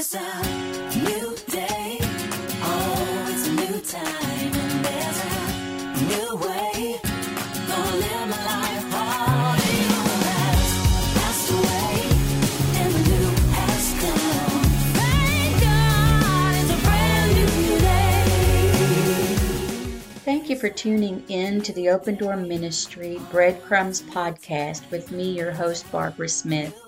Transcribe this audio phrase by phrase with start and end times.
[0.00, 0.20] It's a
[1.02, 1.98] new day.
[2.62, 4.54] Oh, it's a new time.
[4.54, 5.30] And there's a
[6.06, 7.00] new way.
[7.66, 8.86] Gonna live my life.
[8.94, 10.70] Oh, the old has
[11.18, 11.94] passed away.
[12.78, 14.62] And the new has come.
[14.94, 18.22] Thank God it's a brand new day.
[20.24, 25.50] Thank you for tuning in to the Open Door Ministry Breadcrumbs podcast with me, your
[25.50, 26.87] host, Barbara Smith.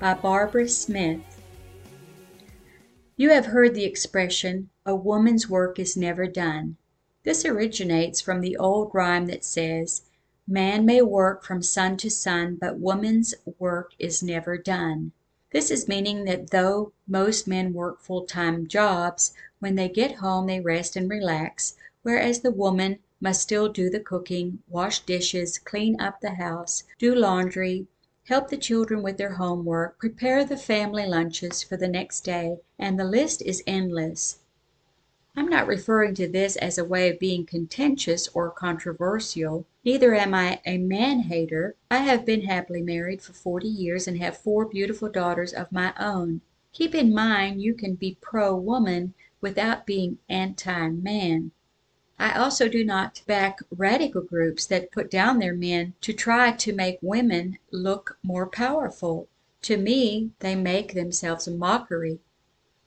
[0.00, 1.20] by Barbara Smith.
[3.18, 6.78] You have heard the expression, a woman's work is never done.
[7.22, 10.02] This originates from the old rhyme that says,
[10.48, 15.12] Man may work from sun to sun, but woman's work is never done.
[15.52, 20.46] This is meaning that though most men work full time jobs, when they get home
[20.46, 26.00] they rest and relax, whereas the woman must still do the cooking, wash dishes, clean
[26.00, 27.86] up the house, do laundry,
[28.24, 32.98] help the children with their homework, prepare the family lunches for the next day, and
[32.98, 34.38] the list is endless.
[35.36, 39.64] I'm not referring to this as a way of being contentious or controversial.
[39.84, 41.76] Neither am I a man hater.
[41.90, 45.94] I have been happily married for 40 years and have four beautiful daughters of my
[45.98, 46.40] own.
[46.72, 51.52] Keep in mind you can be pro woman without being anti man.
[52.22, 56.72] I also do not back radical groups that put down their men to try to
[56.74, 59.26] make women look more powerful.
[59.62, 62.18] To me, they make themselves a mockery.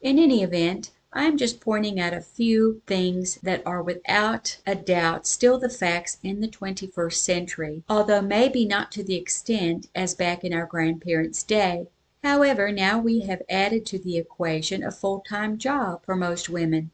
[0.01, 4.75] In any event, I am just pointing out a few things that are without a
[4.75, 10.13] doubt still the facts in the 21st century, although maybe not to the extent as
[10.13, 11.87] back in our grandparents' day.
[12.23, 16.91] However, now we have added to the equation a full time job for most women,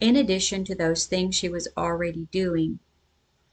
[0.00, 2.78] in addition to those things she was already doing.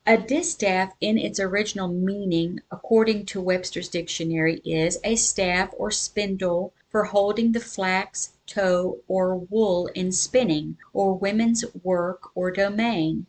[0.05, 6.73] A distaff in its original meaning, according to Webster's dictionary, is a staff or spindle
[6.89, 13.25] for holding the flax, tow, or wool in spinning, or women's work or domain.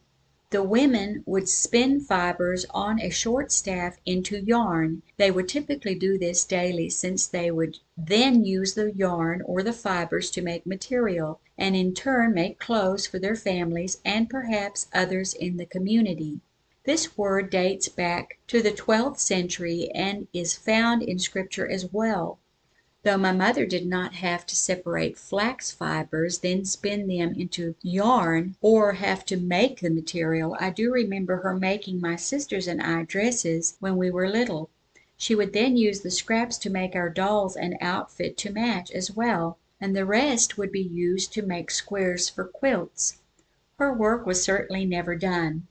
[0.51, 5.03] The women would spin fibers on a short staff into yarn.
[5.19, 9.75] They would typically do this daily since they would then use the yarn or the
[9.75, 15.35] fibers to make material, and in turn make clothes for their families and perhaps others
[15.35, 16.41] in the community.
[16.85, 22.39] This word dates back to the twelfth century and is found in Scripture as well.
[23.05, 28.57] Though my mother did not have to separate flax fibers, then spin them into yarn,
[28.61, 33.05] or have to make the material, I do remember her making my sisters and I
[33.05, 34.69] dresses when we were little.
[35.17, 39.13] She would then use the scraps to make our dolls an outfit to match as
[39.13, 43.19] well, and the rest would be used to make squares for quilts.
[43.79, 45.69] Her work was certainly never done.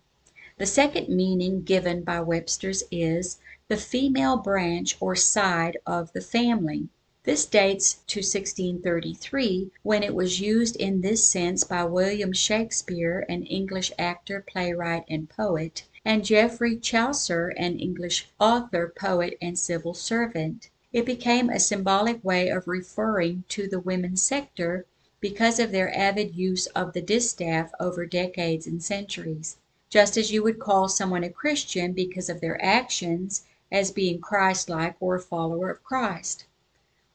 [0.58, 6.88] The second meaning given by Webster's is the female branch or side of the family.
[7.28, 13.44] This dates to 1633, when it was used in this sense by William Shakespeare, an
[13.44, 20.70] English actor, playwright, and poet, and Geoffrey Chaucer, an English author, poet, and civil servant.
[20.94, 24.86] It became a symbolic way of referring to the women's sector
[25.20, 29.58] because of their avid use of the distaff over decades and centuries.
[29.90, 34.96] Just as you would call someone a Christian because of their actions as being Christ-like
[35.02, 36.46] or a follower of Christ.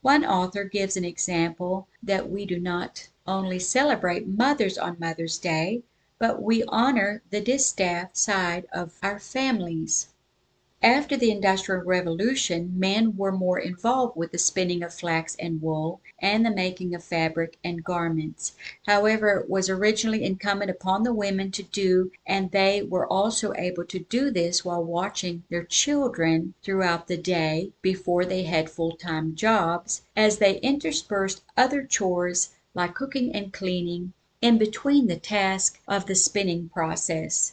[0.03, 5.85] One author gives an example that we do not only celebrate mothers on Mother's Day,
[6.19, 10.09] but we honor the distaff side of our families.
[10.85, 16.01] After the Industrial Revolution, men were more involved with the spinning of flax and wool
[16.19, 18.57] and the making of fabric and garments.
[18.85, 23.85] However, it was originally incumbent upon the women to do, and they were also able
[23.85, 29.37] to do this while watching their children throughout the day before they had full time
[29.37, 36.07] jobs, as they interspersed other chores like cooking and cleaning in between the task of
[36.07, 37.53] the spinning process.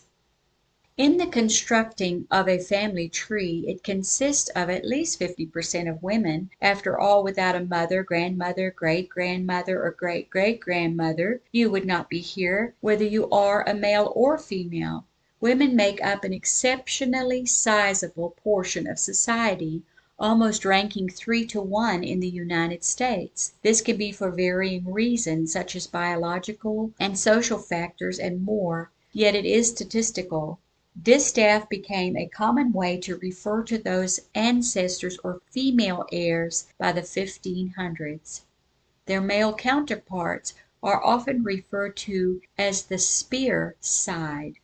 [0.99, 5.87] In the constructing of a family tree it consists of at least 50 per cent
[5.87, 6.49] of women.
[6.61, 12.09] After all, without a mother, grandmother, great grandmother, or great great grandmother, you would not
[12.09, 15.05] be here, whether you are a male or female.
[15.39, 19.83] Women make up an exceptionally sizable portion of society,
[20.19, 23.53] almost ranking three to one in the United States.
[23.63, 29.33] This can be for varying reasons, such as biological and social factors and more, yet
[29.33, 30.59] it is statistical.
[31.01, 37.03] Distaff became a common way to refer to those ancestors or female heirs by the
[37.03, 38.41] 1500's.
[39.05, 44.55] Their male counterparts are often referred to as the spear side.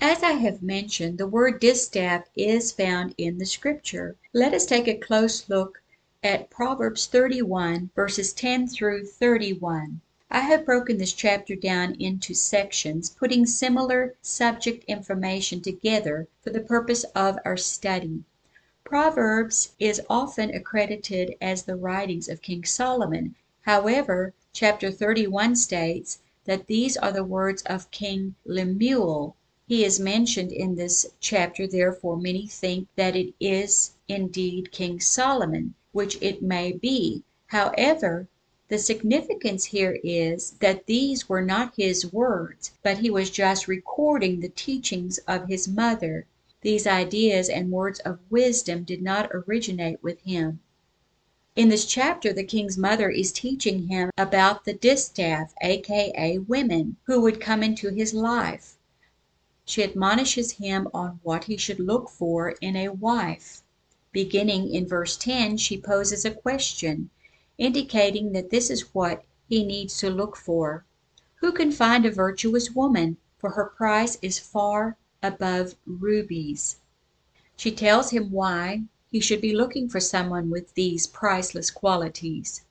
[0.00, 4.16] As I have mentioned, the word distaff is found in the scripture.
[4.32, 5.82] Let us take a close look
[6.22, 10.02] at Proverbs 31 verses 10 through 31.
[10.36, 16.58] I have broken this chapter down into sections, putting similar subject information together for the
[16.58, 18.24] purpose of our study.
[18.82, 23.36] Proverbs is often accredited as the writings of King Solomon.
[23.62, 29.36] However, chapter 31 states that these are the words of King Lemuel.
[29.68, 35.74] He is mentioned in this chapter, therefore many think that it is indeed King Solomon,
[35.92, 37.22] which it may be.
[37.46, 38.26] However,
[38.74, 44.40] the significance here is that these were not his words, but he was just recording
[44.40, 46.26] the teachings of his mother.
[46.62, 50.58] These ideas and words of wisdom did not originate with him.
[51.54, 57.20] In this chapter the king's mother is teaching him about the distaff, aka women, who
[57.20, 58.74] would come into his life.
[59.64, 63.62] She admonishes him on what he should look for in a wife.
[64.10, 67.10] Beginning in verse 10 she poses a question,
[67.56, 70.84] indicating that this is what he needs to look for.
[71.36, 76.80] Who can find a virtuous woman, for her price is far above rubies?
[77.56, 82.62] She tells him why he should be looking for someone with these priceless qualities.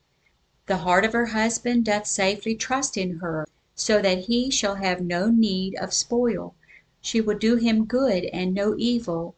[0.66, 5.00] The heart of her husband doth safely trust in her, so that he shall have
[5.00, 6.54] no need of spoil.
[7.00, 9.34] She will do him good and no evil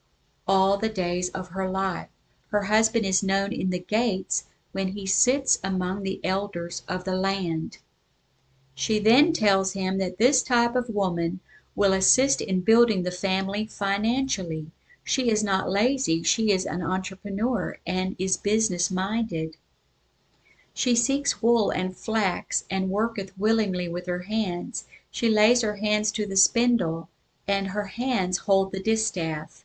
[0.48, 2.08] all the days of her life.
[2.48, 4.46] Her husband is known in the gates
[4.76, 7.78] when he sits among the elders of the land.
[8.74, 11.40] She then tells him that this type of woman
[11.74, 14.70] will assist in building the family financially.
[15.02, 19.56] She is not lazy, she is an entrepreneur and is business minded.
[20.74, 24.84] She seeks wool and flax and worketh willingly with her hands.
[25.10, 27.08] She lays her hands to the spindle
[27.48, 29.64] and her hands hold the distaff.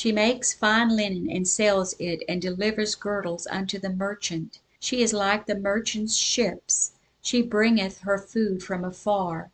[0.00, 4.60] She makes fine linen and sells it, and delivers girdles unto the merchant.
[4.78, 6.92] She is like the merchant's ships.
[7.20, 9.50] She bringeth her food from afar.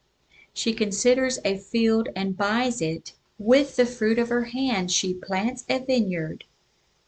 [0.53, 3.15] She considers a field and buys it.
[3.39, 6.45] With the fruit of her hand she plants a vineyard.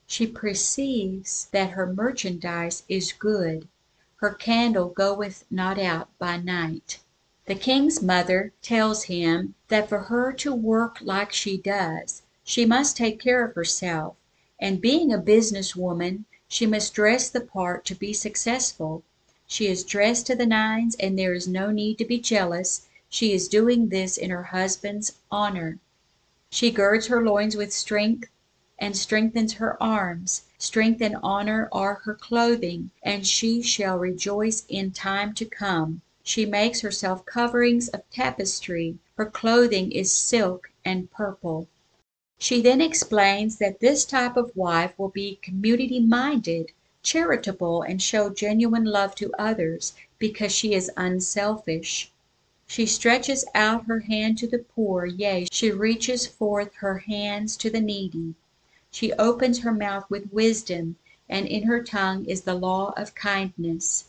[0.07, 3.69] She perceives that her merchandise is good.
[4.17, 7.01] Her candle goeth not out by night.
[7.45, 12.97] The king's mother tells him that for her to work like she does, she must
[12.97, 14.15] take care of herself,
[14.61, 19.03] and being a business woman, she must dress the part to be successful.
[19.49, 23.33] She is dressed to the nines, and there is no need to be jealous, she
[23.33, 25.81] is doing this in her husband's honor.
[26.49, 28.29] She girds her loins with strength
[28.79, 30.43] and strengthens her arms.
[30.57, 36.01] Strength and honor are her clothing, and she shall rejoice in time to come.
[36.23, 38.99] She makes herself coverings of tapestry.
[39.17, 41.67] Her clothing is silk and purple.
[42.39, 46.71] She then explains that this type of wife will be community minded,
[47.03, 52.13] charitable, and show genuine love to others, because she is unselfish.
[52.67, 57.71] She stretches out her hand to the poor, yea, she reaches forth her hands to
[57.71, 58.35] the needy.
[58.91, 60.97] She opens her mouth with wisdom,
[61.31, 64.09] and in her tongue is the law of kindness.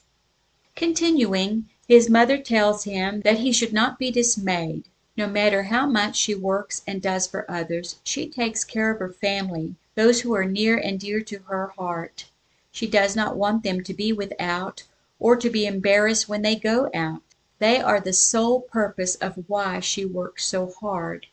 [0.76, 4.84] Continuing, his mother tells him that he should not be dismayed.
[5.20, 9.10] No matter how much she works and does for others, she takes care of her
[9.10, 12.26] family, those who are near and dear to her heart.
[12.72, 14.84] She does not want them to be without,
[15.20, 17.24] or to be embarrassed when they go out.
[17.58, 21.26] They are the sole purpose of why she works so hard.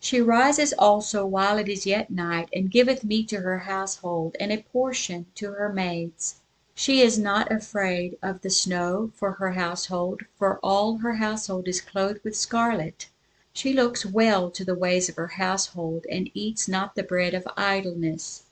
[0.00, 4.50] She rises also while it is yet night, and giveth meat to her household, and
[4.50, 6.36] a portion to her maids.
[6.74, 11.82] She is not afraid of the snow for her household, for all her household is
[11.82, 13.08] clothed with scarlet.
[13.60, 17.48] She looks well to the ways of her household, and eats not the bread of
[17.56, 18.44] idleness.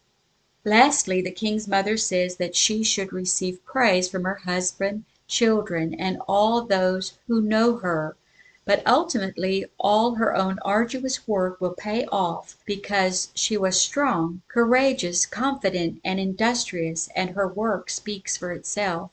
[0.65, 6.19] Lastly, the king's mother says that she should receive praise from her husband, children, and
[6.27, 8.17] all those who know her
[8.65, 15.25] but ultimately all her own arduous work will pay off because she was strong, courageous,
[15.25, 19.13] confident, and industrious, and her work speaks for itself.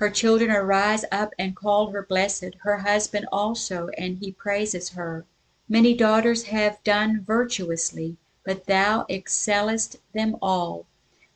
[0.00, 5.26] Her children arise up and call her blessed, her husband also, and he praises her.
[5.68, 10.86] Many daughters have done virtuously, but thou excellest them all.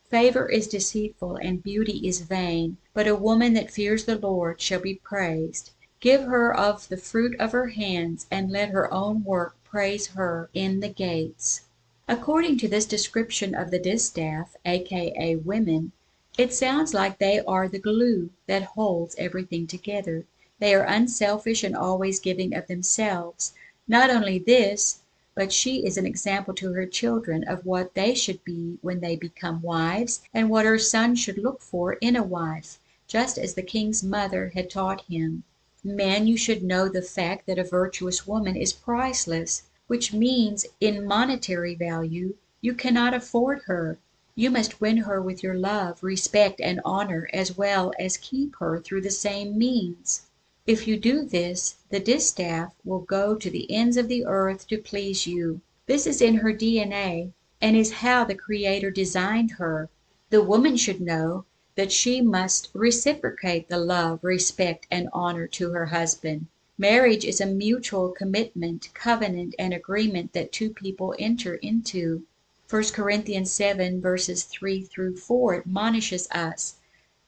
[0.08, 4.80] Favor is deceitful, and beauty is vain: but a woman that fears the Lord shall
[4.80, 5.72] be praised.
[6.00, 10.48] Give her of the fruit of her hands, and let her own work praise her
[10.54, 11.66] in the gates.
[12.08, 15.92] According to this description of the distaff, aka women,
[16.36, 20.24] it sounds like they are the glue that holds everything together.
[20.58, 23.54] They are unselfish and always giving of themselves.
[23.86, 25.00] Not only this,
[25.34, 29.16] but she is an example to her children of what they should be when they
[29.16, 33.62] become wives, and what her son should look for in a wife, just as the
[33.62, 35.44] king's mother had taught him.
[35.82, 41.06] Men, you should know the fact that a virtuous woman is priceless which means in
[41.06, 43.98] monetary value you cannot afford her.
[44.36, 48.80] You must win her with your love, respect, and honor, as well as keep her
[48.80, 50.22] through the same means.
[50.66, 54.78] If you do this, the distaff will go to the ends of the earth to
[54.78, 55.60] please you.
[55.86, 59.88] This is in her DNA, and is how the Creator designed her.
[60.30, 61.44] The woman should know
[61.76, 66.48] that she must reciprocate the love, respect, and honor to her husband.
[66.76, 72.24] Marriage is a mutual commitment, covenant, and agreement that two people enter into.
[72.70, 76.76] 1 Corinthians 7 verses 3 through 4 admonishes us,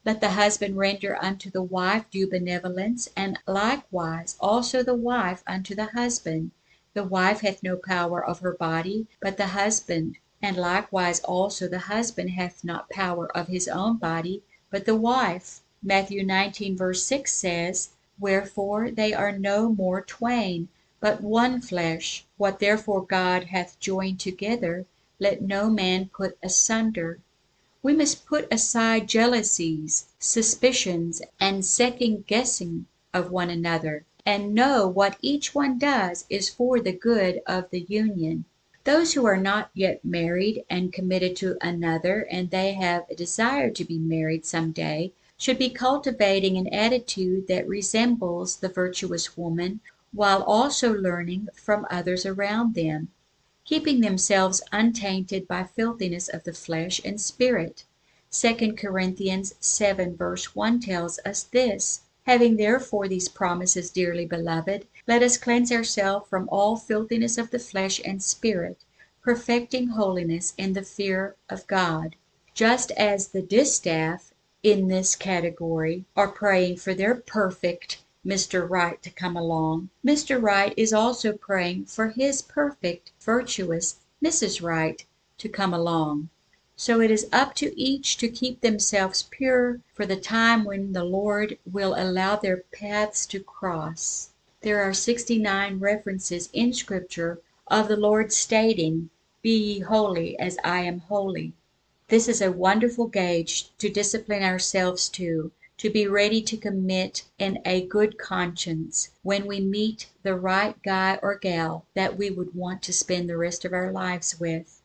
[0.02, 5.74] Let the husband render unto the wife due benevolence, and likewise also the wife unto
[5.74, 6.52] the husband.
[6.94, 11.80] The wife hath no power of her body, but the husband: and likewise also the
[11.80, 15.60] husband hath not power of his own body, but the wife.
[15.82, 22.24] Matthew 19 verse 6 says, Wherefore they are no more twain, but one flesh.
[22.38, 24.86] What therefore God hath joined together,
[25.18, 27.18] let no man put asunder.
[27.82, 35.16] We must put aside jealousies, suspicions, and second guessing of one another, and know what
[35.22, 38.44] each one does is for the good of the union.
[38.84, 43.70] Those who are not yet married and committed to another, and they have a desire
[43.70, 49.80] to be married some day, should be cultivating an attitude that resembles the virtuous woman,
[50.12, 53.08] while also learning from others around them,
[53.66, 57.82] keeping themselves untainted by filthiness of the flesh and spirit.
[58.30, 65.20] 2 Corinthians 7 verse 1 tells us this: Having therefore these promises, dearly beloved, let
[65.20, 68.78] us cleanse ourselves from all filthiness of the flesh and spirit,
[69.20, 72.14] perfecting holiness in the fear of God.
[72.54, 74.32] Just as the distaff
[74.62, 78.68] in this category are praying for their perfect Mr.
[78.68, 80.42] Right to come along, Mr.
[80.42, 84.60] Right is also praying for his perfect, virtuous Mrs.
[84.60, 85.06] Right
[85.38, 86.30] to come along.
[86.74, 91.04] So it is up to each to keep themselves pure for the time when the
[91.04, 94.30] Lord will allow their paths to cross.
[94.60, 99.08] There are 69 references in Scripture of the Lord stating,
[99.40, 101.52] Be ye holy as I am holy.
[102.08, 107.58] This is a wonderful gauge to discipline ourselves to, to be ready to commit in
[107.66, 112.82] a good conscience when we meet the right guy or gal that we would want
[112.82, 114.80] to spend the rest of our lives with.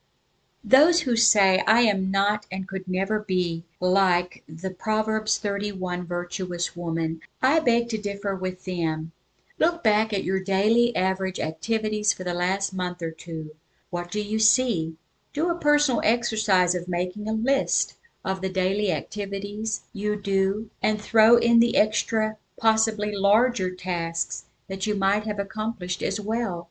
[0.63, 6.75] Those who say, I am not and could never be like the Proverbs 31 virtuous
[6.75, 9.11] woman, I beg to differ with them.
[9.57, 13.55] Look back at your daily average activities for the last month or two.
[13.91, 14.97] What do you see?
[15.33, 21.01] Do a personal exercise of making a list of the daily activities you do and
[21.01, 26.69] throw in the extra, possibly larger tasks that you might have accomplished as well.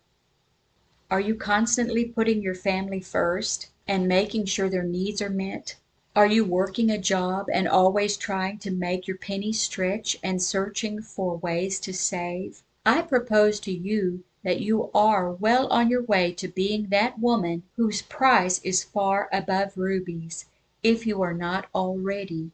[1.10, 5.74] Are you constantly putting your family first and making sure their needs are met?
[6.14, 11.02] Are you working a job and always trying to make your penny stretch and searching
[11.02, 12.62] for ways to save?
[12.86, 17.64] I propose to you that you are well on your way to being that woman
[17.76, 20.46] whose price is far above rubies,
[20.82, 22.50] if you are not already.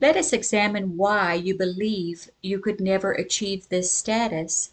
[0.00, 4.72] Let us examine why you believe you could never achieve this status.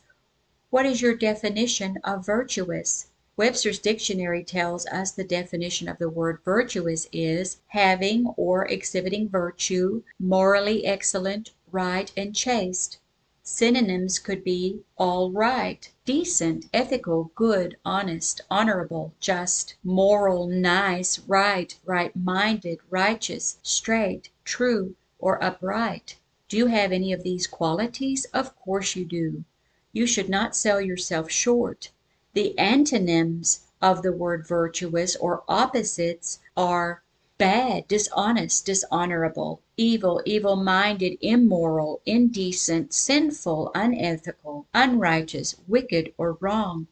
[0.69, 3.07] What is your definition of virtuous?
[3.37, 10.03] Webster's dictionary tells us the definition of the word virtuous is having or exhibiting virtue,
[10.19, 12.99] morally excellent, right, and chaste.
[13.45, 22.15] Synonyms could be all right, decent, ethical, good, honest, honorable, just, moral, nice, right, right
[22.15, 26.17] minded, righteous, straight, true, or upright.
[26.47, 28.23] Do you have any of these qualities?
[28.33, 29.43] Of course you do.
[29.91, 31.91] You should not sell yourself short.
[32.31, 37.02] The antonyms of the word virtuous, or opposites, are
[37.43, 46.87] bad, dishonest, dishonorable, evil, evil minded, immoral, indecent, sinful, unethical, unrighteous, wicked, or wrong.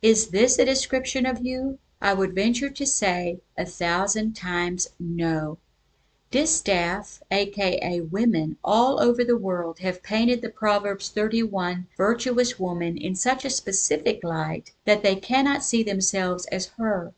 [0.00, 1.78] Is this a description of you?
[2.00, 5.58] I would venture to say a thousand times no.
[6.30, 13.14] Distaff, aka women, all over the world have painted the Proverbs 31 virtuous woman in
[13.14, 17.12] such a specific light that they cannot see themselves as her.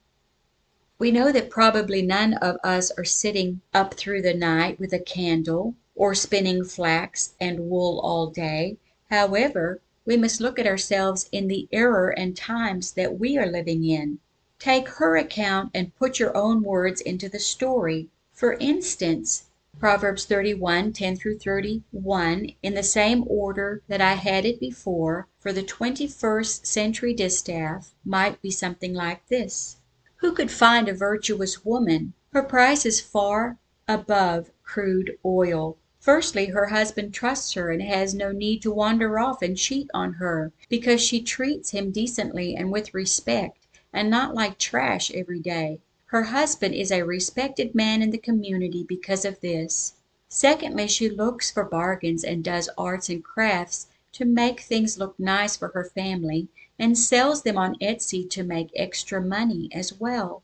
[1.04, 4.99] We know that probably none of us are sitting up through the night with a
[4.99, 8.78] candle, or spinning flax and wool all day.
[9.11, 13.84] However, we must look at ourselves in the era and times that we are living
[13.84, 14.20] in.
[14.58, 18.08] Take her account and put your own words into the story.
[18.32, 25.28] For instance, Proverbs 31 10 31, in the same order that I had it before,
[25.38, 29.76] for the 21st century distaff, might be something like this
[30.24, 32.14] Who could find a virtuous woman?
[32.32, 35.76] Her price is far above crude oil.
[36.00, 40.14] Firstly, her husband trusts her and has no need to wander off and cheat on
[40.14, 45.82] her, because she treats him decently and with respect, and not like trash every day.
[46.06, 49.92] Her husband is a respected man in the community because of this.
[50.30, 55.54] Secondly, she looks for bargains and does arts and crafts to make things look nice
[55.54, 60.42] for her family, and sells them on Etsy to make extra money as well.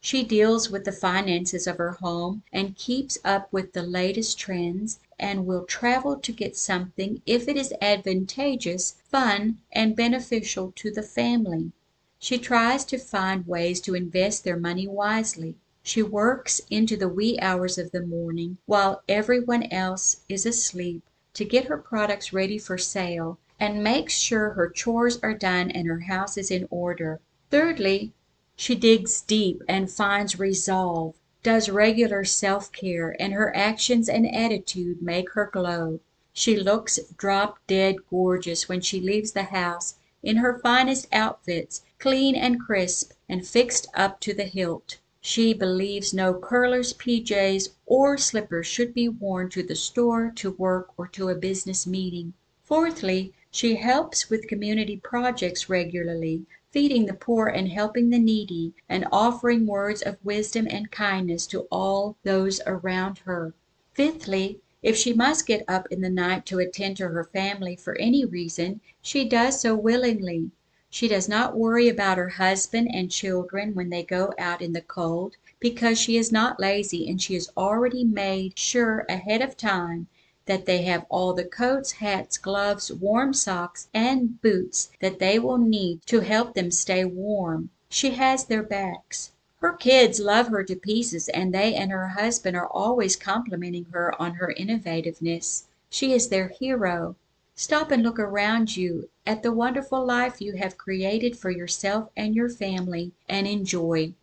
[0.00, 5.00] She deals with the finances of her home and keeps up with the latest trends,
[5.18, 11.02] and will travel to get something if it is advantageous, fun, and beneficial to the
[11.02, 11.72] family.
[12.20, 15.56] She tries to find ways to invest their money wisely.
[15.82, 21.02] She works into the wee hours of the morning, while everyone else is asleep,
[21.34, 25.88] to get her products ready for sale, and makes sure her chores are done and
[25.88, 27.20] her house is in order.
[27.50, 28.12] Thirdly,
[28.54, 35.02] she digs deep and finds resolve, does regular self care, and her actions and attitude
[35.02, 36.00] make her glow.
[36.32, 42.36] She looks drop dead gorgeous when she leaves the house, in her finest outfits, clean
[42.36, 44.98] and crisp, and fixed up to the hilt.
[45.20, 50.90] She believes no curlers, PJs, or slippers should be worn to the store, to work,
[50.96, 52.34] or to a business meeting.
[52.62, 59.04] Fourthly, she helps with community projects regularly feeding the poor and helping the needy, and
[59.10, 63.52] offering words of wisdom and kindness to all those around her.
[63.94, 67.98] Fifthly, if she must get up in the night to attend to her family for
[67.98, 70.52] any reason, she does so willingly.
[70.88, 74.82] She does not worry about her husband and children when they go out in the
[74.82, 80.06] cold, because she is not lazy and she has already made sure ahead of time
[80.48, 85.58] that they have all the coats, hats, gloves, warm socks, and boots that they will
[85.58, 87.70] need to help them stay warm.
[87.88, 89.30] She has their backs.
[89.60, 94.14] Her kids love her to pieces, and they and her husband are always complimenting her
[94.20, 95.64] on her innovativeness.
[95.90, 97.16] She is their hero.
[97.54, 102.34] Stop and look around you at the wonderful life you have created for yourself and
[102.34, 104.14] your family, and enjoy.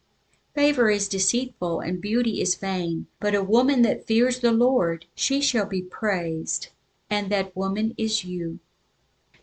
[0.56, 5.42] Favor is deceitful, and beauty is vain: but a woman that fears the Lord, she
[5.42, 6.70] shall be praised.
[7.10, 8.60] And that woman is you.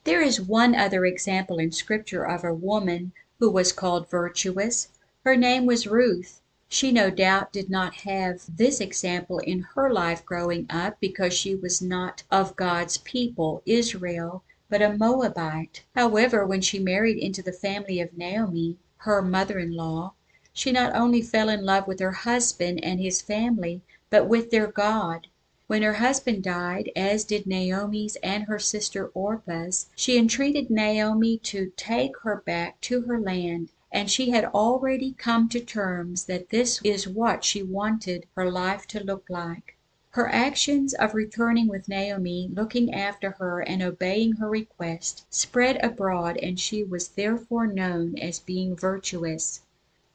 [0.05, 4.88] There is one other example in Scripture of a woman who was called virtuous.
[5.22, 6.40] Her name was Ruth.
[6.66, 11.55] She no doubt did not have this example in her life growing up, because she
[11.55, 15.83] was not of God's people, Israel, but a Moabite.
[15.94, 20.14] However, when she married into the family of Naomi, her mother in law,
[20.55, 24.67] she not only fell in love with her husband and his family, but with their
[24.67, 25.27] God.
[25.67, 31.73] When her husband died, as did Naomi's and her sister Orpah's, she entreated Naomi to
[31.79, 36.83] take her back to her land, and she had already come to terms that this
[36.85, 39.79] is what she wanted her life to look like.
[40.11, 46.37] Her actions of returning with Naomi, looking after her and obeying her request, spread abroad
[46.43, 49.62] and she was therefore known as being virtuous.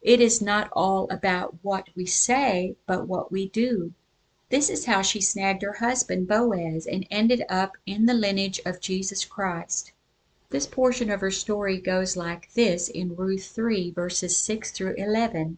[0.03, 3.93] It is not all about what we say, but what we do.
[4.49, 8.79] This is how she snagged her husband Boaz and ended up in the lineage of
[8.79, 9.91] Jesus Christ.
[10.49, 15.57] This portion of her story goes like this in Ruth 3 verses 6 through 11.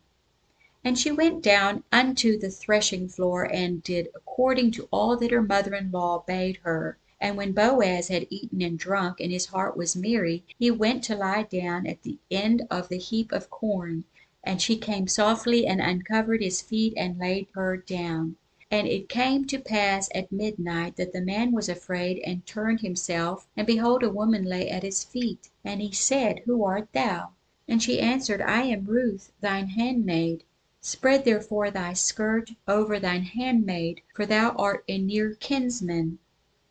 [0.83, 5.43] And she went down unto the threshing floor and did according to all that her
[5.43, 6.97] mother in law bade her.
[7.21, 11.15] And when Boaz had eaten and drunk, and his heart was merry, he went to
[11.15, 14.05] lie down at the end of the heap of corn.
[14.41, 18.37] And she came softly and uncovered his feet and laid her down.
[18.71, 23.47] And it came to pass at midnight that the man was afraid and turned himself,
[23.57, 25.49] and behold a woman lay at his feet.
[25.65, 27.31] And he said, Who art thou?
[27.67, 30.45] And she answered, I am Ruth, thine handmaid.
[30.79, 36.19] Spread therefore thy skirt over thine handmaid, for thou art a near kinsman.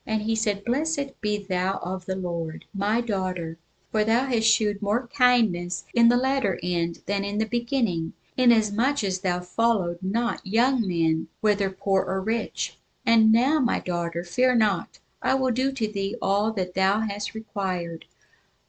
[0.06, 3.58] And he said, Blessed be thou of the Lord, my daughter.
[3.90, 9.02] For thou hast shewed more kindness in the latter end than in the beginning, inasmuch
[9.02, 12.76] as thou followed not young men, whether poor or rich.
[13.06, 17.32] And now, my daughter, fear not, I will do to thee all that thou hast
[17.32, 18.04] required.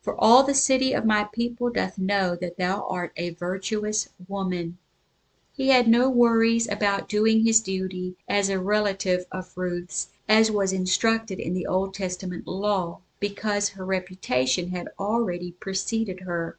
[0.01, 4.77] For all the city of my people doth know that thou art a virtuous woman."
[5.51, 10.71] He had no worries about doing his duty as a relative of Ruth's, as was
[10.71, 16.57] instructed in the Old Testament law, because her reputation had already preceded her.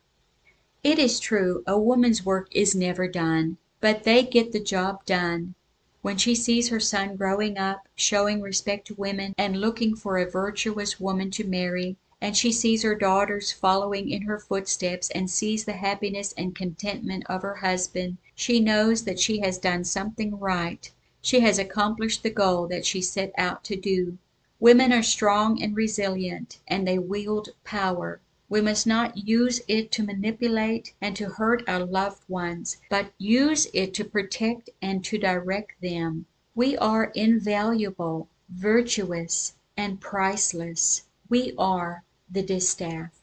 [0.83, 5.55] It is true, a woman's work is never done, but they get the job done.
[6.03, 10.31] When she sees her son growing up, showing respect to women, and looking for a
[10.31, 15.65] virtuous woman to marry, and she sees her daughters following in her footsteps and sees
[15.65, 20.91] the happiness and contentment of her husband, she knows that she has done something right.
[21.23, 24.19] She has accomplished the goal that she set out to do.
[24.61, 28.21] Women are strong and resilient, and they wield power.
[28.51, 33.69] We must not use it to manipulate and to hurt our loved ones, but use
[33.73, 36.27] it to protect and to direct them.
[36.55, 41.05] We are invaluable, virtuous, and priceless.
[41.31, 43.23] We are the distaff.